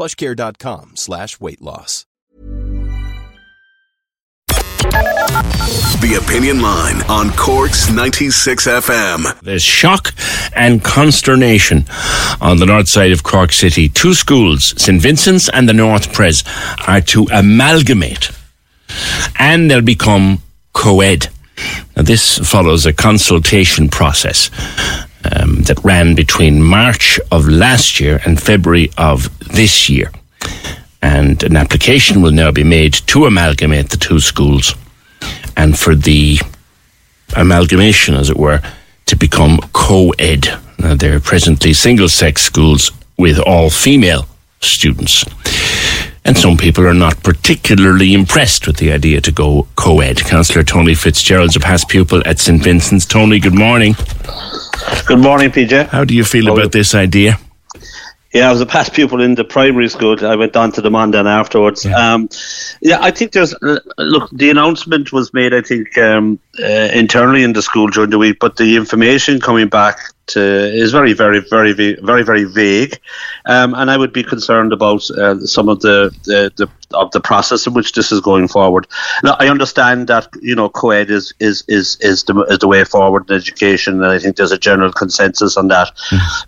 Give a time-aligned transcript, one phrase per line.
[0.00, 2.06] plushcare.com slash weight loss.
[6.00, 9.40] The Opinion Line on Corks 96 FM.
[9.42, 10.14] There's shock
[10.56, 11.84] and consternation
[12.40, 13.90] on the north side of Cork City.
[13.90, 15.02] Two schools, St.
[15.02, 16.42] Vincent's and the North Pres,
[16.88, 18.30] are to amalgamate
[19.38, 20.40] and they'll become
[20.72, 21.28] co ed.
[21.94, 24.50] Now, this follows a consultation process
[25.24, 30.10] um, that ran between March of last year and February of this year.
[31.02, 34.74] And an application will now be made to amalgamate the two schools
[35.56, 36.40] and for the
[37.36, 38.62] amalgamation, as it were,
[39.06, 40.48] to become co ed.
[40.78, 44.26] Now, they're presently single sex schools with all female
[44.60, 45.24] students.
[46.30, 50.18] And some people are not particularly impressed with the idea to go co ed.
[50.18, 52.62] Councillor Tony Fitzgerald's a past pupil at St.
[52.62, 53.04] Vincent's.
[53.04, 53.96] Tony, good morning.
[55.08, 55.88] Good morning, PJ.
[55.88, 57.36] How do you feel How about this idea?
[58.32, 60.24] Yeah, I was a past pupil in the primary school.
[60.24, 61.84] I went on to the Mondan afterwards.
[61.84, 61.96] Yeah.
[61.96, 62.28] Um,
[62.80, 64.30] yeah, I think there's uh, look.
[64.30, 68.36] The announcement was made, I think, um, uh, internally in the school during the week,
[68.38, 69.98] but the information coming back
[70.30, 72.98] to is very, very, very, very, very, vague,
[73.46, 77.20] um, and I would be concerned about uh, some of the, the, the of the
[77.20, 78.86] process in which this is going forward.
[79.22, 82.84] Now, I understand that you know co-ed is is is is the, is the way
[82.84, 85.90] forward in education, and I think there's a general consensus on that.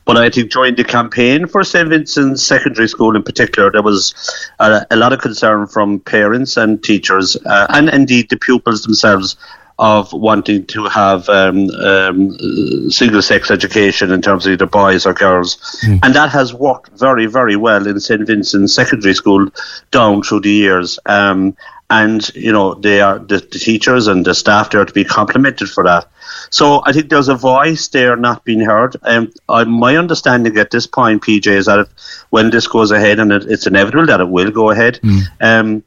[0.04, 4.14] But I think during the campaign for St Vincent's Secondary School in particular, there was
[4.59, 9.37] a, a lot of concern from parents and teachers, uh, and indeed the pupils themselves.
[9.78, 15.14] Of wanting to have um, um, single sex education in terms of either boys or
[15.14, 15.58] girls.
[16.02, 18.24] And that has worked very, very well in St.
[18.26, 19.48] Vincent's Secondary School
[19.90, 20.98] down through the years.
[21.06, 21.56] Um,
[21.90, 25.68] and, you know, they are the, the teachers and the staff there to be complimented
[25.68, 26.06] for that.
[26.48, 28.96] So I think there's a voice there not being heard.
[29.02, 31.88] Um, I, my understanding at this point, PJ, is that if,
[32.30, 35.00] when this goes ahead, and it, it's inevitable that it will go ahead,
[35.40, 35.82] um,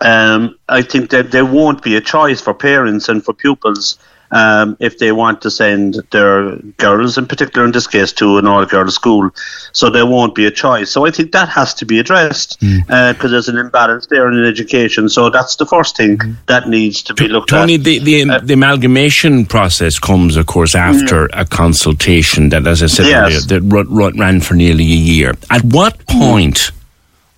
[0.00, 3.98] um, I think that there won't be a choice for parents and for pupils
[4.32, 8.46] um, if they want to send their girls, in particular in this case, to an
[8.46, 9.30] all-girls school.
[9.72, 10.90] So there won't be a choice.
[10.90, 12.78] So I think that has to be addressed hmm.
[12.88, 15.08] uh, because there's an imbalance there in education.
[15.08, 16.32] So that's the first thing hmm.
[16.46, 17.84] that needs to be looked Tony, at.
[17.84, 20.78] the, the, uh, the amalgamation process comes, of course, hmm.
[20.78, 23.26] after a consultation that, as I said Yes.
[23.26, 25.34] earlier, that run, run, ran for nearly a year.
[25.50, 26.70] At what point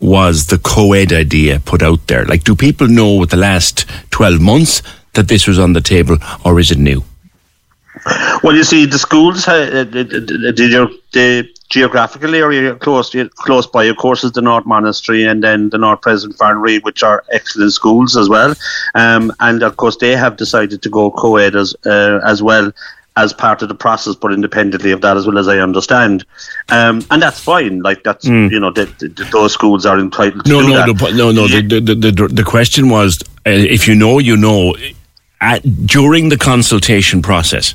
[0.01, 2.25] was the co-ed idea put out there?
[2.25, 4.83] Like, do people know with the last 12 months
[5.15, 7.05] that this was on the table, or is it new?
[8.43, 13.85] Well, you see, the schools, uh, the, the, the, the geographical area close close by,
[13.85, 17.73] of course, is the North Monastery and then the North President Farranree, which are excellent
[17.73, 18.55] schools as well.
[18.95, 22.73] Um, and of course, they have decided to go co-ed as uh, as well
[23.17, 26.25] as part of the process, but independently of that, as well as I understand.
[26.69, 27.81] Um, and that's fine.
[27.81, 30.99] Like that's you know, the, the, those schools are entitled to No, do no, that.
[30.99, 31.47] the, no, no.
[31.47, 34.75] The, the, the, the, the question was uh, if you know, you know.
[35.41, 37.75] At, during the consultation process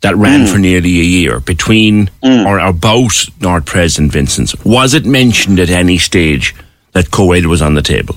[0.00, 0.52] that ran Mm.
[0.52, 5.98] for nearly a year between or about North and Vincent's, was it mentioned at any
[5.98, 6.52] stage
[6.92, 8.16] that co-ed was on the table?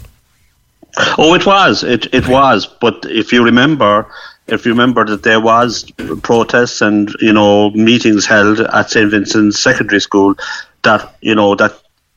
[1.20, 1.84] Oh, it was.
[1.84, 2.66] It it was.
[2.66, 4.08] But if you remember,
[4.52, 5.92] if you remember that there was
[6.24, 10.36] protests and you know meetings held at St Vincent's Secondary School,
[10.84, 11.74] that you know that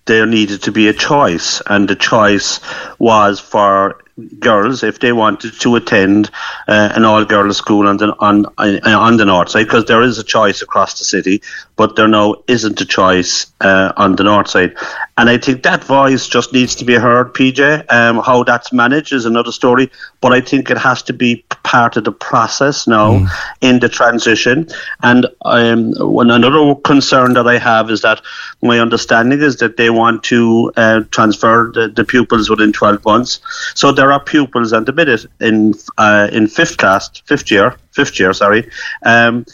[0.06, 2.60] there needed to be a choice, and the choice
[2.98, 4.01] was for
[4.38, 6.30] girls if they wanted to attend
[6.68, 10.02] uh, an all girls school on the on uh, on the north side because there
[10.02, 11.42] is a choice across the city,
[11.76, 14.74] but there now isn't a choice uh, on the north side,
[15.18, 17.34] and I think that voice just needs to be heard.
[17.34, 21.44] PJ, um, how that's managed is another story, but I think it has to be
[21.62, 23.28] part of the process now mm.
[23.60, 24.68] in the transition.
[25.02, 28.20] And um, one another concern that I have is that
[28.62, 33.40] my understanding is that they want to uh, transfer the, the pupils within 12 months.
[33.74, 38.18] So there are pupils at the minute in uh, in fifth class, fifth year, fifth
[38.18, 38.68] year, sorry,
[39.04, 39.46] um,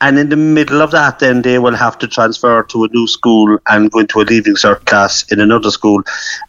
[0.00, 3.06] and in the middle of that, then they will have to transfer to a new
[3.06, 6.02] school and go into a leaving cert class in another school.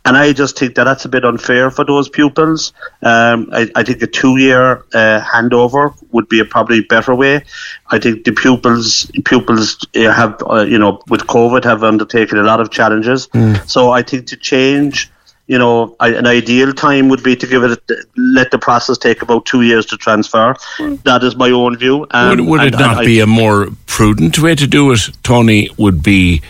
[0.03, 2.73] And I just think that that's a bit unfair for those pupils.
[3.03, 7.43] Um, I, I, think a two-year uh, handover would be a probably better way.
[7.91, 12.43] I think the pupils pupils uh, have, uh, you know, with COVID, have undertaken a
[12.43, 13.27] lot of challenges.
[13.27, 13.69] Mm.
[13.69, 15.11] So I think to change
[15.53, 17.79] you know, an ideal time would be to give it,
[18.17, 20.55] let the process take about two years to transfer.
[21.03, 22.07] That is my own view.
[22.09, 25.69] Um, would, would it not I, be a more prudent way to do it, Tony?
[25.77, 26.41] Would be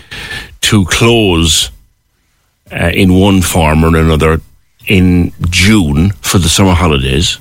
[0.70, 1.70] to close
[2.72, 4.40] uh, in one form or another
[4.88, 7.40] in June for the summer holidays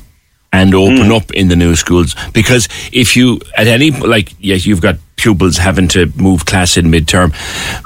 [0.53, 1.17] and open mm.
[1.17, 5.57] up in the new schools because if you at any like yes you've got pupils
[5.57, 7.31] having to move class in midterm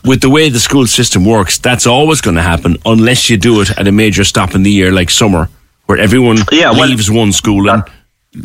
[0.04, 3.60] with the way the school system works that's always going to happen unless you do
[3.60, 5.48] it at a major stop in the year like summer
[5.86, 7.82] where everyone yeah, well, leaves one school and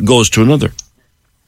[0.04, 0.70] goes to another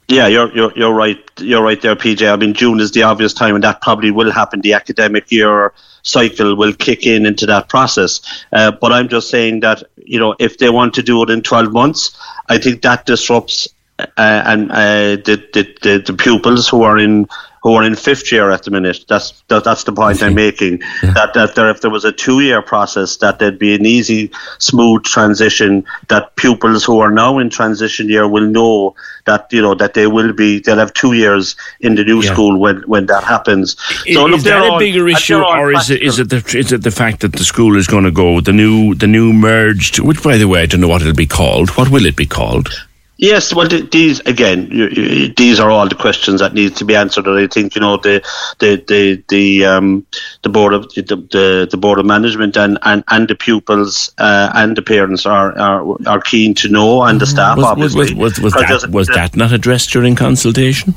[0.07, 1.19] yeah, you're, you're you're right.
[1.39, 2.31] You're right there, PJ.
[2.31, 4.61] I mean, June is the obvious time, and that probably will happen.
[4.61, 8.21] The academic year cycle will kick in into that process.
[8.53, 11.41] Uh, but I'm just saying that you know, if they want to do it in
[11.41, 12.15] 12 months,
[12.47, 13.71] I think that disrupts uh,
[14.17, 17.27] and uh, the, the, the pupils who are in
[17.65, 19.05] who are in fifth year at the minute.
[19.09, 20.81] That's that, that's the point I'm making.
[21.01, 21.13] Yeah.
[21.13, 24.29] That that there, if there was a two year process, that there'd be an easy,
[24.59, 25.83] smooth transition.
[26.09, 28.95] That pupils who are now in transition year will know
[29.25, 32.33] that you know that they will be they'll have two years in the new yeah.
[32.33, 33.75] school when when that happens.
[34.13, 36.83] So is, look, that a bigger issue, or is it is it the is it
[36.83, 39.97] the fact that the school is going to go the new the new merged?
[39.97, 41.71] Which, by the way, I don't know what it'll be called.
[41.71, 42.69] What will it be called?
[43.17, 46.95] Yes, well, these again, you, you, these are all the questions that need to be
[46.95, 47.27] answered.
[47.27, 48.21] And I think you know the
[48.59, 50.05] the the the um,
[50.41, 54.51] the board of the, the, the board of management and and, and the pupils uh,
[54.55, 58.13] and the parents are, are are keen to know, and the staff was, obviously.
[58.15, 60.93] Was, was, was that, was that not addressed during consultation?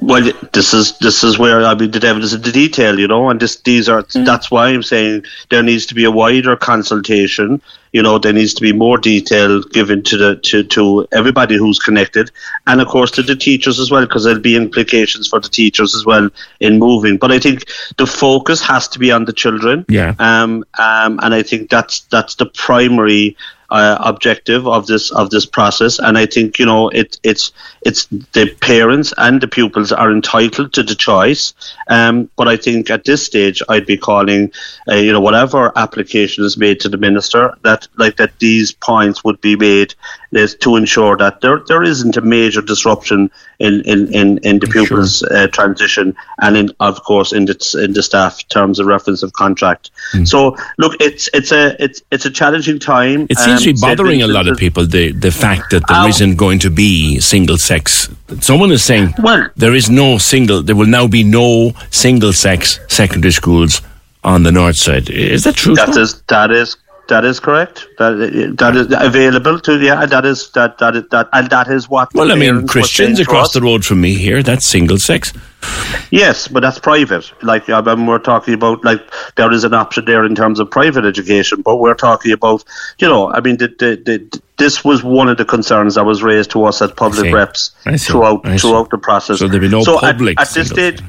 [0.00, 3.08] Well, this is this is where I mean the devil is in the detail, you
[3.08, 4.24] know, and this these are mm.
[4.24, 7.60] that's why I'm saying there needs to be a wider consultation.
[7.92, 11.78] You know, there needs to be more detail given to the to, to everybody who's
[11.78, 12.30] connected,
[12.66, 15.94] and of course to the teachers as well, because there'll be implications for the teachers
[15.94, 16.30] as well
[16.60, 17.16] in moving.
[17.16, 17.64] But I think
[17.96, 19.84] the focus has to be on the children.
[19.88, 20.14] Yeah.
[20.18, 20.64] Um.
[20.78, 21.18] Um.
[21.22, 23.36] And I think that's that's the primary
[23.70, 28.06] uh, objective of this of this process, and I think you know it it's it's
[28.06, 31.52] the parents and the pupils are entitled to the choice.
[31.88, 34.52] Um, but I think at this stage, I'd be calling,
[34.90, 39.22] uh, you know, whatever application is made to the minister that like that these points
[39.24, 39.94] would be made
[40.32, 44.66] is to ensure that there there isn't a major disruption in in in, in the
[44.66, 45.36] pupils' sure.
[45.36, 49.32] uh, transition and in of course in the in the staff terms of reference of
[49.32, 49.90] contract.
[50.12, 50.26] Mm.
[50.26, 53.26] So look, it's it's a it's it's a challenging time.
[53.30, 56.36] It seems to be bothering a lot of people the the fact that there not
[56.36, 58.08] going to be single sex.
[58.40, 60.62] Someone is saying well, there is no single.
[60.62, 63.80] There will now be no single sex secondary schools
[64.24, 65.10] on the north side.
[65.10, 65.74] Is that true?
[65.74, 66.76] That is that is
[67.08, 67.86] that is correct.
[67.98, 70.00] That that is available to yeah.
[70.00, 72.12] Uh, that is that that is that and that is what.
[72.14, 74.42] Well, I mean, Christians across the road from me here.
[74.42, 75.32] That's single sex.
[76.10, 77.32] Yes, but that's private.
[77.42, 79.02] Like uh, I mean, we're talking about like
[79.36, 82.62] there is an option there in terms of private education, but we're talking about
[82.98, 83.32] you know.
[83.32, 86.64] I mean, the, the, the, this was one of the concerns that was raised to
[86.64, 89.38] us as public reps throughout throughout the process.
[89.38, 90.38] So there be no so public.
[90.38, 91.00] At, at this stage.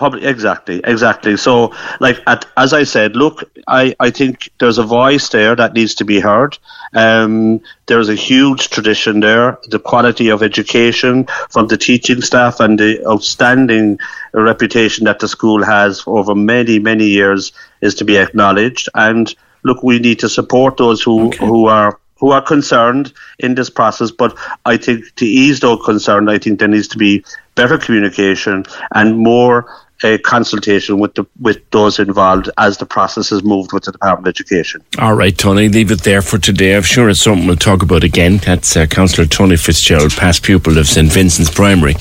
[0.00, 1.36] Public, exactly, exactly.
[1.36, 5.74] So, like, at, as I said, look, I, I think there's a voice there that
[5.74, 6.56] needs to be heard.
[6.94, 9.58] Um, there's a huge tradition there.
[9.68, 13.98] The quality of education from the teaching staff and the outstanding
[14.32, 17.52] reputation that the school has over many, many years
[17.82, 18.88] is to be acknowledged.
[18.94, 21.44] And look, we need to support those who, okay.
[21.44, 24.10] who are who are concerned in this process.
[24.10, 28.64] But I think to ease those concerns, I think there needs to be better communication
[28.94, 29.66] and more
[30.02, 34.26] a consultation with the with those involved as the process has moved with the Department
[34.26, 34.82] of Education.
[34.98, 36.76] All right, Tony, leave it there for today.
[36.76, 38.38] I'm sure it's something we'll talk about again.
[38.38, 41.94] That's uh, Councillor Tony Fitzgerald, past pupil of St Vincent's Primary,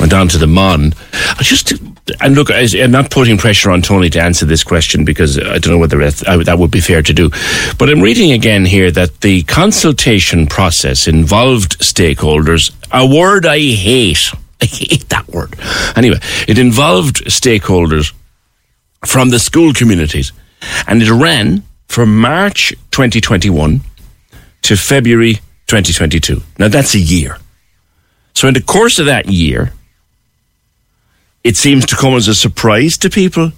[0.00, 0.92] went on to the Mon.
[1.38, 1.72] I just
[2.20, 5.58] and look, I, am not putting pressure on Tony to answer this question because I
[5.58, 7.30] don't know whether that would be fair to do.
[7.78, 14.30] But I'm reading again here that the consultation process involved stakeholders, a word I hate.
[14.62, 15.54] I hate that word.
[15.96, 18.12] Anyway, it involved stakeholders
[19.04, 20.32] from the school communities
[20.86, 23.80] and it ran from March 2021
[24.62, 25.34] to February
[25.66, 26.42] 2022.
[26.58, 27.38] Now that's a year.
[28.34, 29.72] So in the course of that year,
[31.44, 33.52] it seems to come as a surprise to people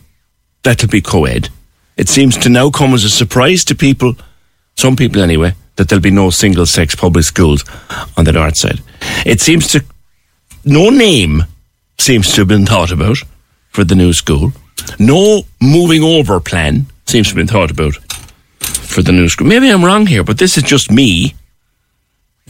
[0.63, 1.49] that it'll be co-ed.
[1.97, 4.15] It seems to now come as a surprise to people,
[4.77, 7.65] some people anyway, that there'll be no single-sex public schools
[8.17, 8.81] on the north side.
[9.25, 9.85] It seems to,
[10.65, 11.45] no name
[11.99, 13.19] seems to have been thought about
[13.71, 14.53] for the new school.
[14.99, 17.95] No moving over plan seems to have been thought about
[18.61, 19.47] for the new school.
[19.47, 21.35] Maybe I'm wrong here, but this is just me,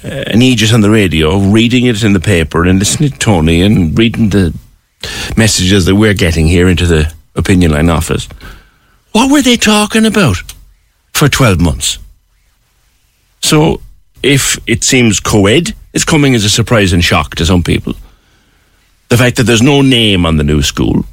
[0.04, 3.62] uh, an Aegis on the radio, reading it in the paper and listening to Tony
[3.62, 4.54] and reading the
[5.36, 8.28] messages that we're getting here into the opinion line office.
[9.12, 10.36] What were they talking about
[11.12, 11.98] for 12 months?
[13.40, 13.80] So,
[14.22, 17.94] if it seems co ed, it's coming as a surprise and shock to some people.
[19.08, 21.04] The fact that there's no name on the new school.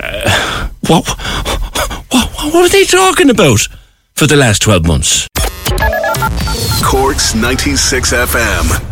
[0.00, 3.60] Uh, what, what, what were they talking about
[4.14, 5.28] for the last 12 months?
[6.82, 8.91] Corks 96 FM.